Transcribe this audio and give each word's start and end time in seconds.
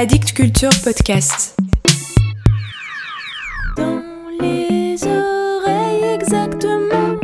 Addict 0.00 0.32
Culture 0.32 0.70
Podcast. 0.84 1.58
Dans 3.76 4.00
les 4.40 4.96
oreilles 5.04 6.04
exactement. 6.14 7.18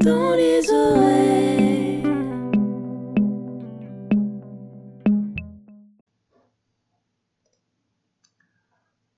Dans 0.00 0.34
les 0.34 0.70
oreilles. 0.70 2.04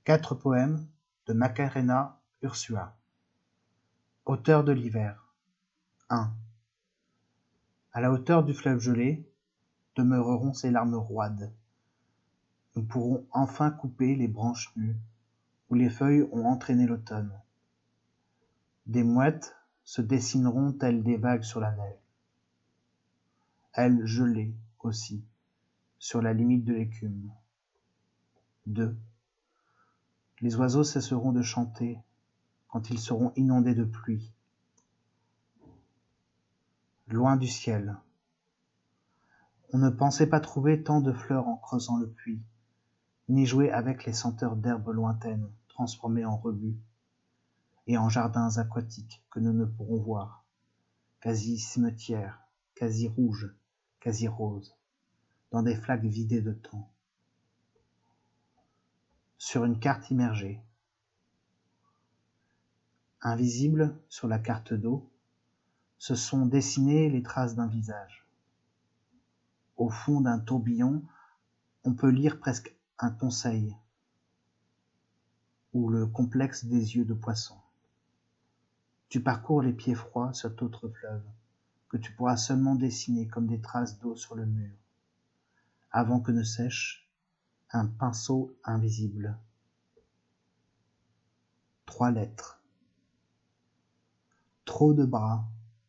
Quatre 0.02 0.34
poèmes 0.34 0.88
de 1.29 1.34
Macarena 1.34 2.20
Ursua. 2.43 2.96
Auteur 4.25 4.64
de 4.64 4.73
l'hiver. 4.73 5.32
1. 6.09 6.32
À 7.93 8.00
la 8.00 8.11
hauteur 8.11 8.43
du 8.43 8.54
fleuve 8.54 8.80
gelé 8.80 9.25
demeureront 9.97 10.53
ces 10.53 10.71
larmes 10.71 10.95
roides. 10.95 11.53
Nous 12.77 12.85
pourrons 12.85 13.27
enfin 13.32 13.71
couper 13.71 14.14
les 14.14 14.29
branches 14.29 14.71
nues 14.77 14.96
où 15.71 15.75
les 15.75 15.91
feuilles 15.91 16.29
ont 16.31 16.45
entraîné 16.45 16.87
l'automne. 16.87 17.32
Des 18.87 19.03
mouettes 19.03 19.57
se 19.82 20.03
dessineront 20.03 20.73
telles 20.73 21.03
des 21.03 21.17
vagues 21.17 21.43
sur 21.43 21.61
la 21.61 21.73
neige. 21.73 21.99
Elles 23.73 24.07
gelées 24.07 24.54
aussi, 24.81 25.25
sur 25.99 26.23
la 26.23 26.32
limite 26.32 26.65
de 26.65 26.75
l'écume. 26.75 27.32
2. 28.67 28.96
Les 30.40 30.57
oiseaux 30.57 30.85
cesseront 30.85 31.32
de 31.32 31.43
chanter 31.43 31.99
quand 32.69 32.91
ils 32.91 32.98
seront 32.98 33.33
inondés 33.37 33.75
de 33.75 33.84
pluie. 33.84 34.33
Loin 37.09 37.37
du 37.37 37.48
ciel. 37.48 37.97
On 39.72 39.78
ne 39.78 39.91
pensait 39.91 40.28
pas 40.28 40.41
trouver 40.41 40.83
tant 40.83 41.00
de 41.00 41.12
fleurs 41.12 41.48
en 41.48 41.56
creusant 41.56 41.97
le 41.97 42.08
puits, 42.08 42.42
ni 43.28 43.47
jouer 43.47 43.70
avec 43.70 44.05
les 44.05 44.12
senteurs 44.12 44.56
d'herbes 44.56 44.89
lointaines 44.89 45.50
transformées 45.69 46.25
en 46.25 46.36
rebuts, 46.36 46.78
et 47.86 47.98
en 47.98 48.08
jardins 48.08 48.56
aquatiques 48.58 49.25
que 49.31 49.41
nous 49.41 49.53
ne 49.53 49.64
pourrons 49.64 50.00
voir, 50.00 50.45
quasi 51.20 51.58
cimetières, 51.58 52.41
quasi 52.75 53.08
rouges, 53.08 53.55
quasi 54.00 54.28
roses, 54.28 54.77
dans 55.50 55.62
des 55.62 55.77
flaques 55.77 56.05
vidées 56.05 56.42
de 56.42 56.53
temps. 56.53 56.91
Sur 59.39 59.64
une 59.64 59.78
carte 59.78 60.11
immergée. 60.11 60.61
Invisibles 63.20 63.98
sur 64.08 64.28
la 64.28 64.39
carte 64.39 64.73
d'eau, 64.73 65.11
se 65.98 66.14
sont 66.14 66.47
dessinées 66.47 67.08
les 67.08 67.23
traces 67.23 67.55
d'un 67.55 67.67
visage. 67.67 68.26
Au 69.77 69.91
fond 69.91 70.21
d'un 70.21 70.39
tourbillon, 70.39 71.03
on 71.85 71.95
peut 71.95 72.11
lire 72.11 72.39
presque 72.39 72.75
un 72.99 73.11
conseil 73.11 73.77
ou 75.73 75.91
le 75.91 76.07
complexe 76.07 76.65
des 76.65 76.97
yeux 76.97 77.05
de 77.05 77.15
poisson. 77.15 77.57
Tu 79.09 79.23
parcours 79.23 79.63
les 79.63 79.73
pieds 79.73 79.95
froids 79.95 80.33
cet 80.33 80.63
autre 80.63 80.89
fleuve 80.89 81.23
que 81.89 81.97
tu 81.97 82.13
pourras 82.13 82.37
seulement 82.37 82.75
dessiner 82.75 83.29
comme 83.29 83.47
des 83.47 83.61
traces 83.61 83.99
d'eau 83.99 84.17
sur 84.17 84.35
le 84.35 84.47
mur, 84.47 84.75
avant 85.91 86.21
que 86.21 86.33
ne 86.33 86.43
sèche 86.43 87.09
un 87.71 87.87
pinceau 87.87 88.57
invisible. 88.65 89.39
Trois 91.85 92.11
lettres. 92.11 92.61
Trop 94.65 94.95
de 94.95 95.05
bras, 95.05 95.47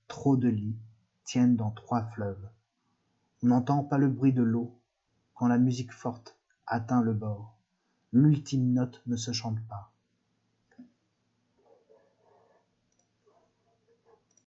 trop 0.07 0.37
de 0.37 0.49
lits 0.49 0.77
tiennent 1.23 1.55
dans 1.55 1.71
trois 1.71 2.03
fleuves. 2.11 2.49
N'entend 3.47 3.81
pas 3.81 3.97
le 3.97 4.09
bruit 4.09 4.33
de 4.33 4.43
l'eau 4.43 4.77
quand 5.33 5.47
la 5.47 5.57
musique 5.57 5.93
forte 5.93 6.37
atteint 6.65 7.01
le 7.01 7.13
bord. 7.13 7.57
L'ultime 8.11 8.73
note 8.73 9.01
ne 9.05 9.15
se 9.15 9.31
chante 9.31 9.65
pas. 9.69 9.93